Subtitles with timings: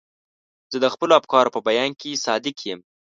[0.71, 2.79] زه د خپلو افکارو په بیان کې صادق یم.